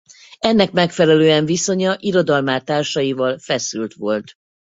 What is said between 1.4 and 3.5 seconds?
viszonya irodalmár társaival